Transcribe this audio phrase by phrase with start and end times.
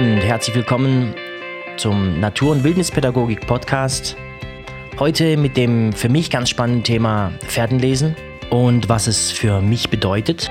[0.00, 1.14] und herzlich willkommen
[1.76, 4.16] zum Natur- und Wildnispädagogik Podcast.
[4.98, 8.16] Heute mit dem für mich ganz spannenden Thema Pferdenlesen
[8.48, 10.50] und was es für mich bedeutet.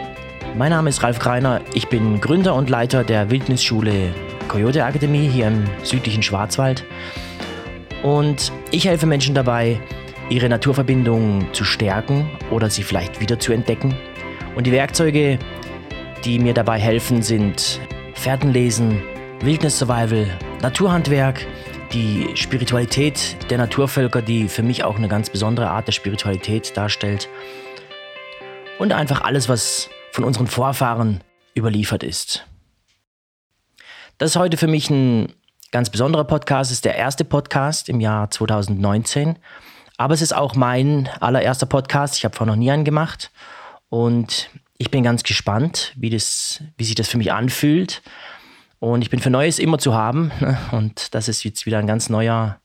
[0.56, 4.14] Mein Name ist Ralf Greiner, ich bin Gründer und Leiter der Wildnisschule
[4.50, 6.86] Coyote Akademie hier im südlichen Schwarzwald.
[8.04, 9.80] Und ich helfe Menschen dabei,
[10.30, 13.96] ihre Naturverbindung zu stärken oder sie vielleicht wieder zu entdecken.
[14.56, 15.40] Und die Werkzeuge,
[16.24, 17.82] die mir dabei helfen, sind
[18.14, 19.02] Pferdenlesen,
[19.42, 20.28] Wildnis Survival,
[20.62, 21.48] Naturhandwerk,
[21.94, 27.30] die Spiritualität der Naturvölker, die für mich auch eine ganz besondere Art der Spiritualität darstellt.
[28.80, 31.24] Und einfach alles, was von unseren Vorfahren
[31.56, 32.46] überliefert ist.
[34.18, 35.32] Das ist heute für mich ein
[35.72, 36.70] ganz besonderer Podcast.
[36.70, 39.40] Es ist der erste Podcast im Jahr 2019.
[39.96, 42.18] Aber es ist auch mein allererster Podcast.
[42.18, 43.32] Ich habe vorher noch nie einen gemacht.
[43.88, 48.02] Und ich bin ganz gespannt, wie, das, wie sich das für mich anfühlt.
[48.80, 50.32] Und ich bin für Neues immer zu haben.
[50.72, 52.60] Und das ist jetzt wieder ein ganz neuer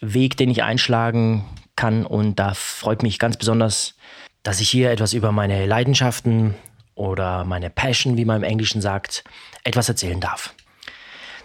[0.00, 2.06] Weg, den ich einschlagen kann.
[2.06, 3.94] Und da freut mich ganz besonders,
[4.42, 6.54] dass ich hier etwas über meine Leidenschaften
[6.94, 9.24] oder meine Passion, wie man im Englischen sagt,
[9.64, 10.54] etwas erzählen darf.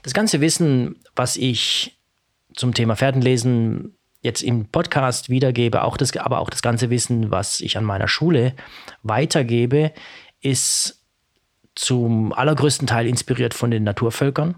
[0.04, 2.00] Das ganze Wissen, was ich
[2.56, 7.60] zum Thema Pferdenlesen jetzt im Podcast wiedergebe, auch das, aber auch das ganze Wissen, was
[7.60, 8.56] ich an meiner Schule
[9.04, 9.94] weitergebe,
[10.42, 11.01] ist
[11.82, 14.56] zum allergrößten Teil inspiriert von den Naturvölkern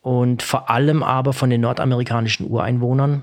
[0.00, 3.22] und vor allem aber von den nordamerikanischen Ureinwohnern.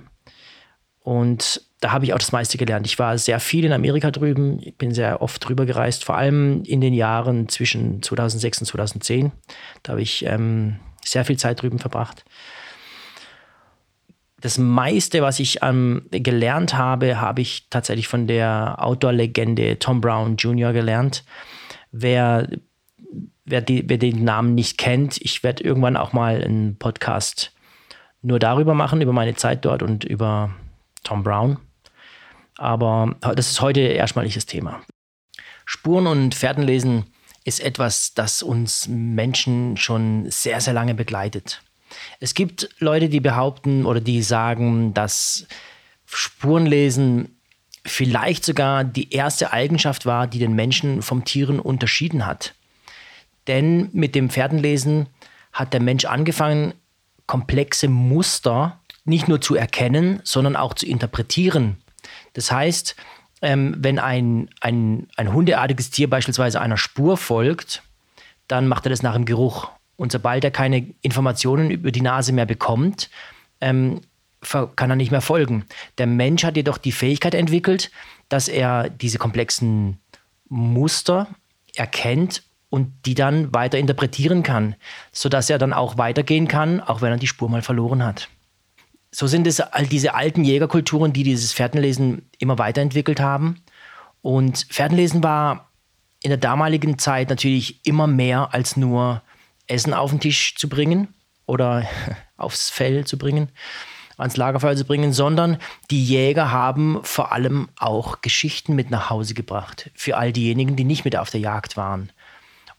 [1.01, 2.87] Und da habe ich auch das meiste gelernt.
[2.87, 6.63] Ich war sehr viel in Amerika drüben, ich bin sehr oft drüber gereist, vor allem
[6.63, 9.31] in den Jahren zwischen 2006 und 2010.
[9.83, 12.23] Da habe ich ähm, sehr viel Zeit drüben verbracht
[14.43, 20.35] das meiste, was ich ähm, gelernt habe, habe ich tatsächlich von der Outdoor-Legende Tom Brown
[20.35, 20.73] Jr.
[20.73, 21.23] gelernt.
[21.93, 22.49] Wer,
[23.45, 27.51] wer, die, wer den Namen nicht kennt, ich werde irgendwann auch mal einen Podcast
[28.21, 30.53] nur darüber machen, über meine Zeit dort und über
[31.03, 31.57] Tom Brown.
[32.57, 34.81] Aber das ist heute erstmal nicht das Thema.
[35.65, 37.05] Spuren und Pferdenlesen
[37.43, 41.61] ist etwas, das uns Menschen schon sehr, sehr lange begleitet.
[42.19, 45.47] Es gibt Leute, die behaupten oder die sagen, dass
[46.05, 47.39] Spurenlesen
[47.85, 52.55] vielleicht sogar die erste Eigenschaft war, die den Menschen vom Tieren unterschieden hat.
[53.47, 55.07] Denn mit dem Pferdenlesen
[55.51, 56.73] hat der Mensch angefangen,
[57.27, 61.77] komplexe Muster nicht nur zu erkennen, sondern auch zu interpretieren.
[62.33, 62.95] Das heißt,
[63.41, 67.83] ähm, wenn ein, ein, ein hundeartiges Tier beispielsweise einer Spur folgt,
[68.47, 69.69] dann macht er das nach dem Geruch.
[69.95, 73.09] Und sobald er keine Informationen über die Nase mehr bekommt,
[73.61, 74.01] ähm,
[74.75, 75.65] kann er nicht mehr folgen.
[75.97, 77.91] Der Mensch hat jedoch die Fähigkeit entwickelt,
[78.27, 79.99] dass er diese komplexen
[80.49, 81.27] Muster
[81.75, 84.73] erkennt und die dann weiter interpretieren kann,
[85.11, 88.29] sodass er dann auch weitergehen kann, auch wenn er die Spur mal verloren hat.
[89.11, 93.61] So sind es all diese alten Jägerkulturen, die dieses Pferdenlesen immer weiterentwickelt haben.
[94.23, 95.69] Und Pferdenlesen war
[96.23, 99.21] in der damaligen Zeit natürlich immer mehr als nur
[99.67, 101.09] Essen auf den Tisch zu bringen
[101.45, 101.85] oder
[102.37, 103.49] aufs Fell zu bringen,
[104.17, 105.59] ans Lagerfeuer zu bringen, sondern
[105.91, 110.85] die Jäger haben vor allem auch Geschichten mit nach Hause gebracht für all diejenigen, die
[110.85, 112.11] nicht mit auf der Jagd waren.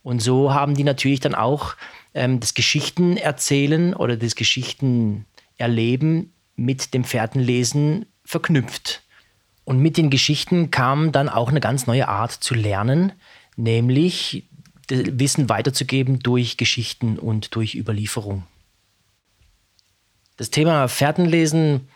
[0.05, 1.75] Und so haben die natürlich dann auch
[2.13, 5.25] ähm, das Geschichten erzählen oder das Geschichten
[5.57, 9.01] erleben mit dem Pferdenlesen verknüpft.
[9.63, 13.13] Und mit den Geschichten kam dann auch eine ganz neue Art zu lernen,
[13.55, 14.43] nämlich
[14.89, 18.43] Wissen weiterzugeben durch Geschichten und durch Überlieferung.
[20.37, 21.89] Das Thema Fährtenlesen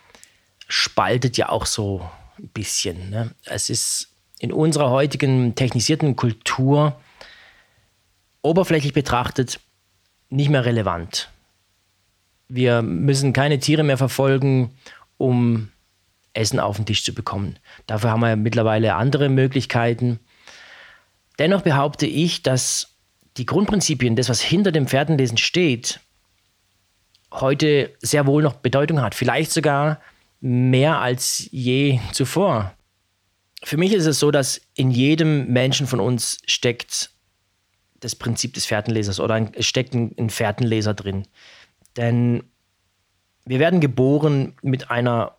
[0.68, 2.10] spaltet ja auch so
[2.40, 3.12] ein bisschen.
[3.12, 3.36] Ne?
[3.46, 4.10] Es ist
[4.40, 7.00] in unserer heutigen technisierten Kultur
[8.42, 9.60] oberflächlich betrachtet
[10.30, 11.30] nicht mehr relevant.
[12.48, 14.72] Wir müssen keine Tiere mehr verfolgen,
[15.18, 15.70] um
[16.34, 17.58] Essen auf den Tisch zu bekommen.
[17.88, 20.20] Dafür haben wir mittlerweile andere Möglichkeiten.
[21.38, 22.96] Dennoch behaupte ich, dass
[23.38, 26.00] die Grundprinzipien, das, was hinter dem Pferdenlesen steht,
[27.32, 29.16] heute sehr wohl noch Bedeutung hat.
[29.16, 30.00] Vielleicht sogar
[30.42, 32.74] mehr als je zuvor.
[33.64, 37.12] Für mich ist es so, dass in jedem Menschen von uns steckt
[38.00, 41.28] das Prinzip des Pferdenlesers oder es steckt ein Pferdenleser drin.
[41.98, 42.44] Denn
[43.46, 45.38] wir werden geboren mit einer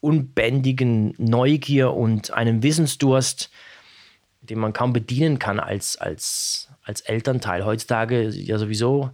[0.00, 3.50] unbändigen Neugier und einem Wissensdurst,
[4.40, 7.64] den man kaum bedienen kann als, als, als Elternteil.
[7.64, 9.10] Heutzutage ja sowieso,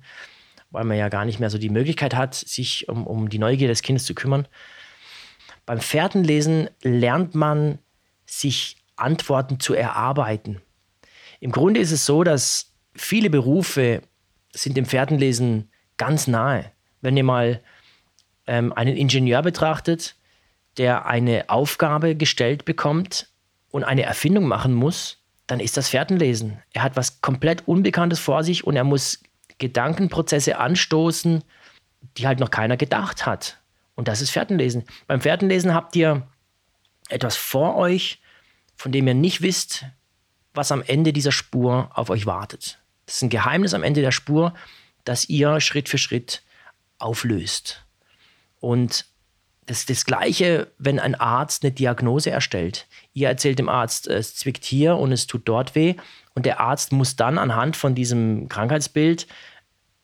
[0.70, 3.68] weil man ja gar nicht mehr so die Möglichkeit hat, sich um, um die Neugier
[3.68, 4.46] des Kindes zu kümmern.
[5.64, 7.78] Beim Pferdenlesen lernt man,
[8.28, 10.60] sich Antworten zu erarbeiten.
[11.38, 14.02] Im Grunde ist es so, dass viele Berufe
[14.52, 16.72] sind dem Pferdenlesen ganz nahe.
[17.00, 17.62] Wenn ihr mal
[18.46, 20.16] ähm, einen Ingenieur betrachtet,
[20.76, 23.28] der eine Aufgabe gestellt bekommt
[23.70, 26.62] und eine Erfindung machen muss, dann ist das Fährtenlesen.
[26.72, 29.22] Er hat was komplett Unbekanntes vor sich und er muss
[29.58, 31.42] Gedankenprozesse anstoßen,
[32.16, 33.58] die halt noch keiner gedacht hat.
[33.94, 34.84] Und das ist Fährtenlesen.
[35.06, 36.26] Beim Fährtenlesen habt ihr
[37.08, 38.20] etwas vor euch,
[38.76, 39.86] von dem ihr nicht wisst,
[40.52, 42.78] was am Ende dieser Spur auf euch wartet.
[43.06, 44.54] Das ist ein Geheimnis am Ende der Spur,
[45.04, 46.42] das ihr Schritt für Schritt
[46.98, 47.84] auflöst.
[48.60, 49.06] Und
[49.66, 52.86] das ist das Gleiche, wenn ein Arzt eine Diagnose erstellt.
[53.14, 55.94] Ihr erzählt dem Arzt, es zwickt hier und es tut dort weh.
[56.34, 59.26] Und der Arzt muss dann anhand von diesem Krankheitsbild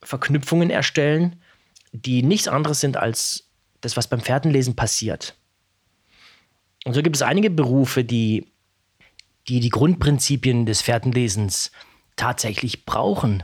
[0.02, 1.40] Verknüpfungen erstellen,
[1.92, 3.48] die nichts anderes sind als
[3.80, 5.36] das, was beim Pferdenlesen passiert.
[6.84, 8.46] Und so gibt es einige Berufe, die
[9.48, 11.72] die, die Grundprinzipien des Pferdenlesens
[12.16, 13.42] tatsächlich brauchen.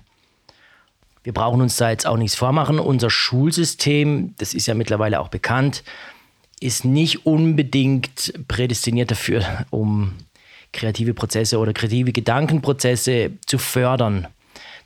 [1.22, 2.78] Wir brauchen uns da jetzt auch nichts vormachen.
[2.78, 5.84] Unser Schulsystem, das ist ja mittlerweile auch bekannt,
[6.60, 10.14] ist nicht unbedingt prädestiniert dafür, um
[10.72, 14.28] kreative Prozesse oder kreative Gedankenprozesse zu fördern.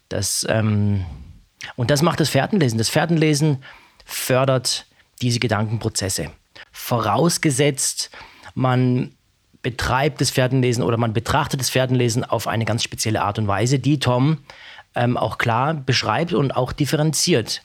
[0.08, 1.04] Das, ähm,
[1.76, 2.78] und das macht das Pferdenlesen.
[2.78, 3.62] Das Pferdenlesen
[4.04, 4.86] fördert
[5.22, 6.30] diese Gedankenprozesse.
[6.72, 8.10] Vorausgesetzt,
[8.54, 9.14] man
[9.62, 13.78] betreibt das Pferdenlesen oder man betrachtet das Pferdenlesen auf eine ganz spezielle Art und Weise,
[13.78, 14.38] die Tom
[14.94, 17.62] ähm, auch klar beschreibt und auch differenziert.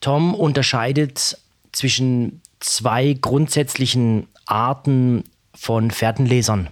[0.00, 1.38] Tom unterscheidet
[1.72, 5.24] zwischen zwei grundsätzlichen Arten
[5.54, 6.68] von Pferdenlesern.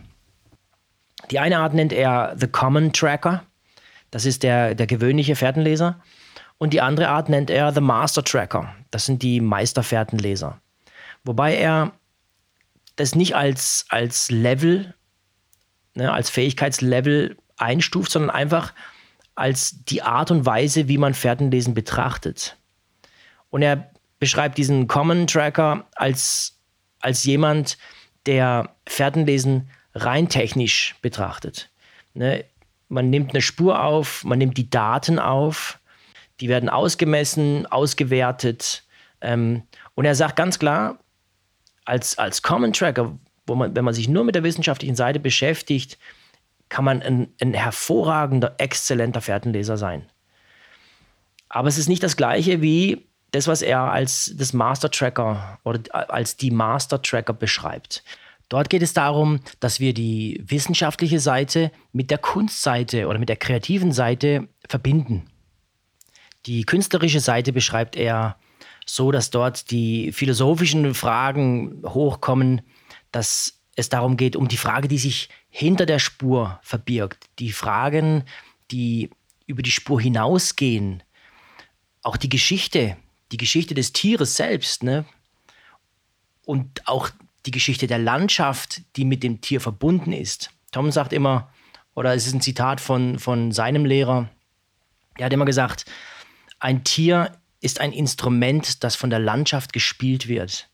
[1.31, 3.42] Die eine Art nennt er The Common Tracker,
[4.12, 6.00] das ist der, der gewöhnliche Pferdenleser.
[6.58, 10.58] Und die andere Art nennt er The Master Tracker, das sind die Meisterpferdenleser.
[11.25, 11.92] Wobei er
[12.96, 14.94] das nicht als, als Level,
[15.94, 18.72] ne, als Fähigkeitslevel einstuft, sondern einfach
[19.34, 22.56] als die Art und Weise, wie man Pferdenlesen betrachtet.
[23.50, 26.58] Und er beschreibt diesen Common Tracker als,
[27.00, 27.78] als jemand,
[28.25, 31.70] der Pferdenlesen rein technisch betrachtet.
[32.14, 32.44] Ne?
[32.88, 35.78] Man nimmt eine Spur auf, man nimmt die Daten auf,
[36.40, 38.84] die werden ausgemessen, ausgewertet.
[39.20, 39.62] Ähm,
[39.94, 40.99] und er sagt ganz klar,
[41.86, 45.98] als, als Common Tracker, wo man, wenn man sich nur mit der wissenschaftlichen Seite beschäftigt,
[46.68, 50.04] kann man ein, ein hervorragender, exzellenter Fährtenleser sein.
[51.48, 55.80] Aber es ist nicht das gleiche wie das, was er als das Master Tracker oder
[55.92, 58.02] als die Master Tracker beschreibt.
[58.48, 63.36] Dort geht es darum, dass wir die wissenschaftliche Seite mit der Kunstseite oder mit der
[63.36, 65.28] kreativen Seite verbinden.
[66.46, 68.36] Die künstlerische Seite beschreibt er
[68.86, 72.62] so, dass dort die philosophischen Fragen hochkommen,
[73.10, 78.24] dass es darum geht, um die Frage, die sich hinter der Spur verbirgt, die Fragen,
[78.70, 79.10] die
[79.46, 81.02] über die Spur hinausgehen,
[82.02, 82.96] auch die Geschichte,
[83.32, 85.04] die Geschichte des Tieres selbst, ne?
[86.44, 87.10] Und auch
[87.44, 90.50] die Geschichte der Landschaft, die mit dem Tier verbunden ist.
[90.70, 91.52] Tom sagt immer,
[91.94, 94.28] oder es ist ein Zitat von, von seinem Lehrer,
[95.16, 95.86] er hat immer gesagt,
[96.60, 100.68] ein Tier ist ein Instrument, das von der Landschaft gespielt wird.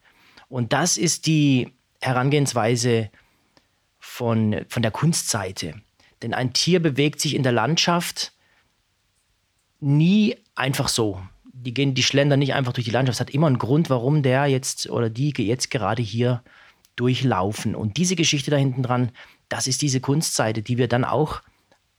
[0.48, 3.10] Und das ist die Herangehensweise
[3.98, 5.80] von, von der Kunstseite.
[6.22, 8.32] Denn ein Tier bewegt sich in der Landschaft
[9.80, 11.20] nie einfach so.
[11.44, 13.16] Die, gehen, die schlendern nicht einfach durch die Landschaft.
[13.16, 16.42] Es hat immer einen Grund, warum der jetzt oder die jetzt gerade hier
[16.96, 17.74] durchlaufen.
[17.74, 19.12] Und diese Geschichte da hinten dran,
[19.48, 21.42] das ist diese Kunstseite, die wir dann auch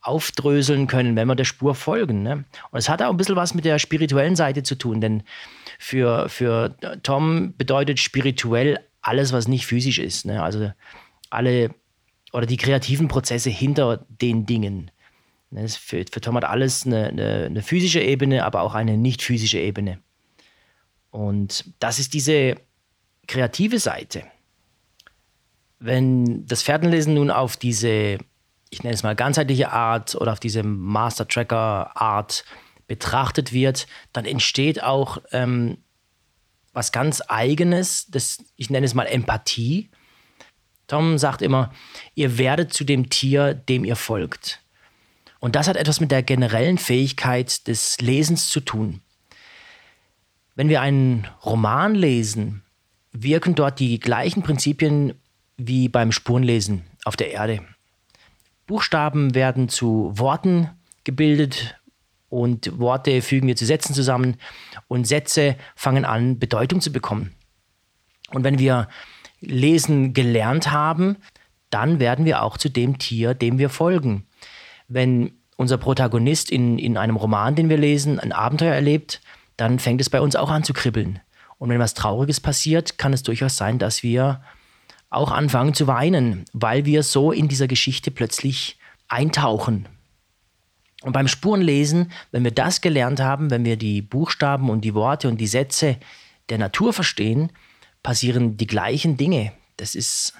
[0.03, 2.23] aufdröseln können, wenn wir der Spur folgen.
[2.23, 2.43] Ne?
[2.71, 5.23] Und es hat auch ein bisschen was mit der spirituellen Seite zu tun, denn
[5.79, 10.25] für, für Tom bedeutet spirituell alles, was nicht physisch ist.
[10.25, 10.43] Ne?
[10.43, 10.71] Also
[11.29, 11.73] alle
[12.33, 14.91] oder die kreativen Prozesse hinter den Dingen.
[15.51, 15.67] Ne?
[15.69, 19.59] Für, für Tom hat alles eine, eine, eine physische Ebene, aber auch eine nicht physische
[19.59, 19.99] Ebene.
[21.11, 22.55] Und das ist diese
[23.27, 24.23] kreative Seite.
[25.79, 28.17] Wenn das Pferdenlesen nun auf diese
[28.73, 32.43] ich nenne es mal ganzheitliche Art oder auf diese Master Tracker Art
[32.87, 35.77] betrachtet wird, dann entsteht auch ähm,
[36.73, 39.89] was ganz Eigenes, das, ich nenne es mal Empathie.
[40.87, 41.71] Tom sagt immer,
[42.15, 44.59] ihr werdet zu dem Tier, dem ihr folgt.
[45.39, 49.01] Und das hat etwas mit der generellen Fähigkeit des Lesens zu tun.
[50.55, 52.63] Wenn wir einen Roman lesen,
[53.11, 55.13] wirken dort die gleichen Prinzipien
[55.57, 57.61] wie beim Spurenlesen auf der Erde.
[58.67, 60.69] Buchstaben werden zu Worten
[61.03, 61.79] gebildet
[62.29, 64.37] und Worte fügen wir zu Sätzen zusammen
[64.87, 67.33] und Sätze fangen an, Bedeutung zu bekommen.
[68.31, 68.87] Und wenn wir
[69.39, 71.17] lesen gelernt haben,
[71.69, 74.25] dann werden wir auch zu dem Tier, dem wir folgen.
[74.87, 79.21] Wenn unser Protagonist in, in einem Roman, den wir lesen, ein Abenteuer erlebt,
[79.57, 81.19] dann fängt es bei uns auch an zu kribbeln.
[81.57, 84.41] Und wenn was Trauriges passiert, kann es durchaus sein, dass wir
[85.13, 88.77] auch anfangen zu weinen, weil wir so in dieser Geschichte plötzlich
[89.07, 89.87] eintauchen.
[91.03, 95.27] Und beim Spurenlesen, wenn wir das gelernt haben, wenn wir die Buchstaben und die Worte
[95.27, 95.97] und die Sätze
[96.49, 97.51] der Natur verstehen,
[98.01, 99.51] passieren die gleichen Dinge.
[99.77, 100.33] Das ist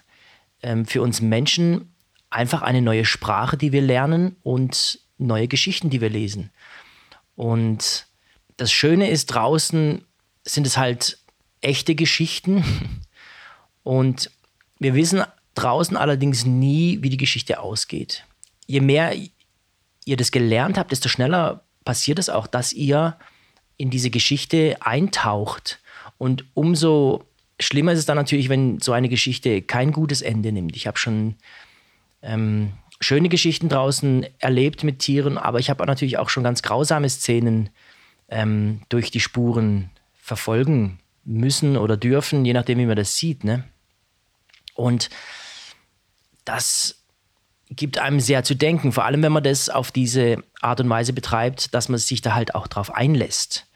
[0.61, 1.93] ähm, für uns Menschen
[2.29, 6.49] einfach eine neue Sprache, die wir lernen und neue Geschichten, die wir lesen.
[7.35, 8.07] Und
[8.57, 10.03] das Schöne ist, draußen
[10.45, 11.19] sind es halt
[11.61, 12.63] echte Geschichten.
[13.83, 14.31] Und
[14.83, 15.23] wir wissen
[15.55, 18.25] draußen allerdings nie, wie die Geschichte ausgeht.
[18.67, 19.13] Je mehr
[20.05, 23.17] ihr das gelernt habt, desto schneller passiert es auch, dass ihr
[23.77, 25.79] in diese Geschichte eintaucht.
[26.17, 27.25] Und umso
[27.59, 30.75] schlimmer ist es dann natürlich, wenn so eine Geschichte kein gutes Ende nimmt.
[30.75, 31.35] Ich habe schon
[32.21, 37.09] ähm, schöne Geschichten draußen erlebt mit Tieren, aber ich habe natürlich auch schon ganz grausame
[37.09, 37.69] Szenen
[38.29, 43.43] ähm, durch die Spuren verfolgen müssen oder dürfen, je nachdem, wie man das sieht.
[43.43, 43.63] Ne?
[44.73, 45.09] Und
[46.45, 47.03] das
[47.69, 51.13] gibt einem sehr zu denken, vor allem wenn man das auf diese Art und Weise
[51.13, 53.67] betreibt, dass man sich da halt auch drauf einlässt.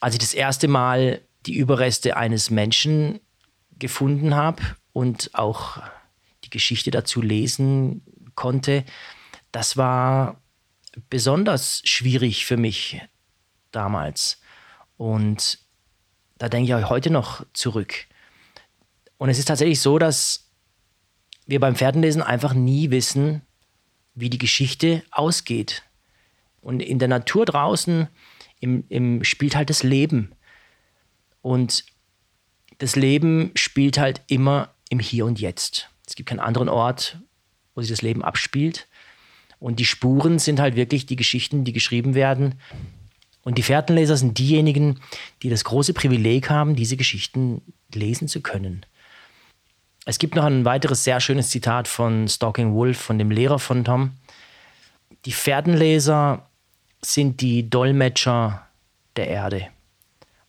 [0.00, 3.20] Als ich das erste Mal die Überreste eines Menschen
[3.78, 4.62] gefunden habe
[4.92, 5.82] und auch
[6.44, 8.02] die Geschichte dazu lesen
[8.34, 8.84] konnte,
[9.52, 10.40] das war
[11.10, 13.00] besonders schwierig für mich
[13.72, 14.40] damals.
[14.96, 15.58] Und
[16.38, 18.06] da denke ich auch heute noch zurück.
[19.24, 20.50] Und es ist tatsächlich so, dass
[21.46, 23.40] wir beim Pferdenlesen einfach nie wissen,
[24.14, 25.82] wie die Geschichte ausgeht.
[26.60, 28.08] Und in der Natur draußen
[28.60, 30.32] im, im spielt halt das Leben.
[31.40, 31.86] Und
[32.76, 35.88] das Leben spielt halt immer im Hier und Jetzt.
[36.06, 37.18] Es gibt keinen anderen Ort,
[37.74, 38.88] wo sich das Leben abspielt.
[39.58, 42.56] Und die Spuren sind halt wirklich die Geschichten, die geschrieben werden.
[43.42, 45.00] Und die Fährtenleser sind diejenigen,
[45.42, 47.62] die das große Privileg haben, diese Geschichten
[47.94, 48.84] lesen zu können.
[50.06, 53.84] Es gibt noch ein weiteres sehr schönes Zitat von Stalking Wolf, von dem Lehrer von
[53.84, 54.12] Tom.
[55.24, 56.46] Die Pferdenleser
[57.00, 58.66] sind die Dolmetscher
[59.16, 59.68] der Erde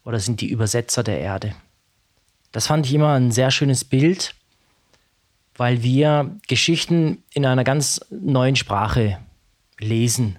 [0.03, 1.55] oder sind die Übersetzer der Erde.
[2.51, 4.35] Das fand ich immer ein sehr schönes Bild,
[5.55, 9.19] weil wir Geschichten in einer ganz neuen Sprache
[9.79, 10.37] lesen.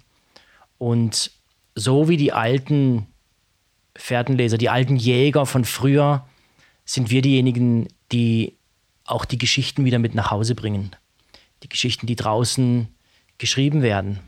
[0.76, 1.30] Und
[1.74, 3.06] so wie die alten
[3.94, 6.26] Pferdenleser, die alten Jäger von früher,
[6.84, 8.55] sind wir diejenigen, die
[9.06, 10.94] auch die Geschichten wieder mit nach Hause bringen.
[11.62, 12.88] Die Geschichten, die draußen
[13.38, 14.20] geschrieben werden.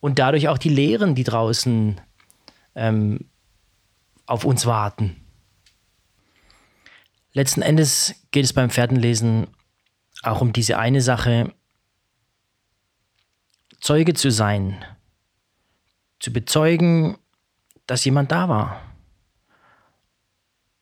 [0.00, 2.00] Und dadurch auch die Lehren, die draußen
[2.74, 3.28] ähm,
[4.26, 5.16] auf uns warten.
[7.32, 9.48] Letzten Endes geht es beim Pferdenlesen
[10.22, 11.52] auch um diese eine Sache,
[13.80, 14.84] Zeuge zu sein,
[16.18, 17.16] zu bezeugen,
[17.86, 18.87] dass jemand da war.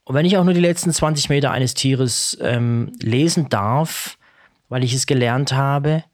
[0.07, 4.19] Und wenn ich auch nur die letzten 20 Meter eines Tieres ähm, lesen darf,
[4.69, 6.05] weil ich es gelernt habe,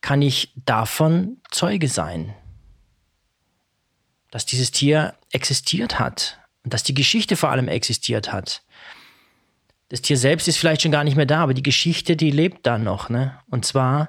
[0.00, 2.32] kann ich davon Zeuge sein.
[4.30, 8.62] Dass dieses Tier existiert hat und dass die Geschichte vor allem existiert hat.
[9.88, 12.64] Das Tier selbst ist vielleicht schon gar nicht mehr da, aber die Geschichte, die lebt
[12.64, 13.08] da noch.
[13.08, 13.36] Ne?
[13.50, 14.08] Und zwar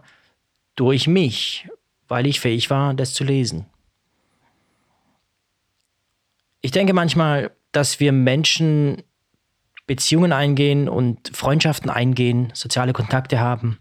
[0.76, 1.68] durch mich,
[2.08, 3.66] weil ich fähig war, das zu lesen.
[6.62, 9.04] Ich denke manchmal, dass wir Menschen
[9.86, 13.80] Beziehungen eingehen und Freundschaften eingehen, soziale Kontakte haben.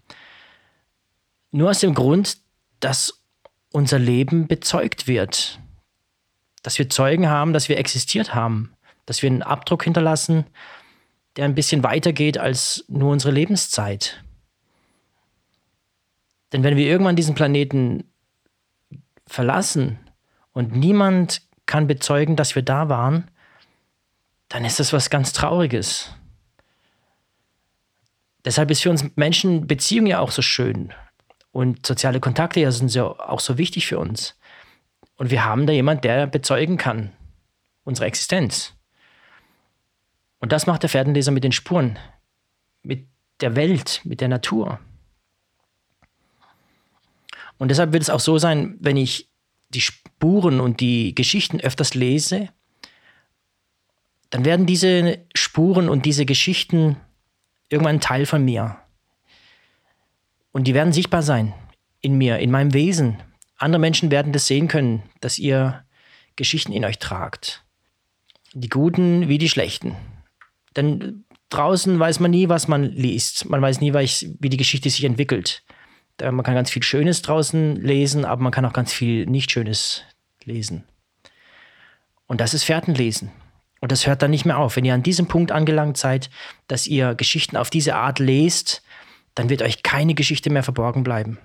[1.53, 2.39] Nur aus dem Grund,
[2.81, 3.23] dass
[3.71, 5.61] unser Leben bezeugt wird.
[6.63, 8.75] Dass wir Zeugen haben, dass wir existiert haben.
[9.07, 10.45] Dass wir einen Abdruck hinterlassen,
[11.37, 14.25] der ein bisschen weiter geht als nur unsere Lebenszeit.
[16.53, 18.05] Denn wenn wir irgendwann diesen Planeten
[19.27, 19.99] verlassen
[20.53, 23.31] und niemand kann bezeugen, dass wir da waren,
[24.55, 26.15] dann ist das was ganz Trauriges.
[28.45, 30.95] Deshalb ist für uns Menschen Beziehung ja auch so schön.
[31.51, 34.39] Und soziale Kontakte ja sind ja auch so wichtig für uns.
[35.17, 37.11] Und wir haben da jemanden, der bezeugen kann,
[37.83, 38.75] unsere Existenz.
[40.39, 41.99] Und das macht der Pferdenleser mit den Spuren,
[42.85, 43.09] mit
[43.41, 44.79] der Welt, mit der Natur.
[47.59, 49.29] Und deshalb wird es auch so sein, wenn ich
[49.71, 52.51] die Spuren und die Geschichten öfters lese,
[54.31, 56.97] dann werden diese Spuren und diese Geschichten
[57.69, 58.77] irgendwann Teil von mir.
[60.53, 61.55] Und die werden sichtbar sein
[62.01, 63.23] in mir, in meinem Wesen.
[63.57, 65.85] Andere Menschen werden das sehen können, dass ihr
[66.37, 67.65] Geschichten in euch tragt.
[68.53, 69.97] Die guten wie die schlechten.
[70.77, 73.49] Denn draußen weiß man nie, was man liest.
[73.49, 75.63] Man weiß nie, wie die Geschichte sich entwickelt.
[76.21, 80.03] Man kann ganz viel Schönes draußen lesen, aber man kann auch ganz viel Nicht-Schönes
[80.45, 80.85] lesen.
[82.27, 83.33] Und das ist Fährtenlesen.
[83.85, 84.77] Und das hört dann nicht mehr auf.
[84.77, 86.31] Wenn ihr an diesem Punkt angelangt seid,
[86.69, 88.83] dass ihr Geschichten auf diese Art lest,
[89.35, 91.37] dann wird euch keine Geschichte mehr verborgen bleiben.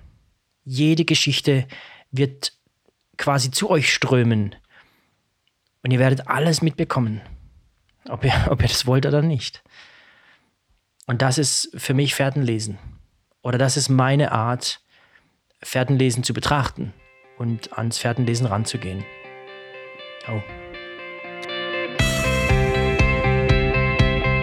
[0.64, 1.68] Jede Geschichte
[2.10, 2.54] wird
[3.18, 4.54] quasi zu euch strömen.
[5.82, 7.20] Und ihr werdet alles mitbekommen.
[8.08, 9.62] Ob ihr, ob ihr das wollt oder nicht.
[11.06, 12.78] Und das ist für mich Fährtenlesen.
[13.42, 14.80] Oder das ist meine Art,
[15.62, 16.94] Fährtenlesen zu betrachten
[17.36, 19.04] und ans Fährtenlesen ranzugehen.
[20.26, 20.40] Oh.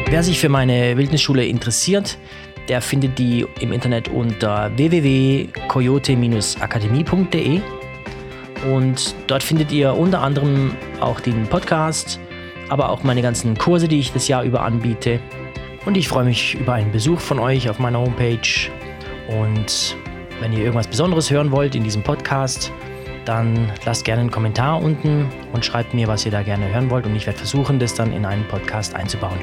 [0.09, 2.17] Wer sich für meine Wildnisschule interessiert,
[2.69, 7.59] der findet die im Internet unter www.coyote-akademie.de
[8.71, 12.21] und dort findet ihr unter anderem auch den Podcast,
[12.69, 15.19] aber auch meine ganzen Kurse, die ich das Jahr über anbiete.
[15.85, 18.69] Und ich freue mich über einen Besuch von euch auf meiner Homepage.
[19.27, 19.97] Und
[20.39, 22.71] wenn ihr irgendwas Besonderes hören wollt in diesem Podcast,
[23.25, 27.05] dann lasst gerne einen Kommentar unten und schreibt mir, was ihr da gerne hören wollt.
[27.05, 29.39] Und ich werde versuchen, das dann in einen Podcast einzubauen.